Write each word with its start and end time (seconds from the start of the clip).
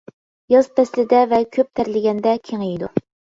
ياز 0.53 0.69
پەسلىدە 0.79 1.19
ۋە 1.33 1.41
كۆپ 1.59 1.69
تەرلىگەندە 1.81 2.35
كېڭىيىدۇ. 2.49 2.91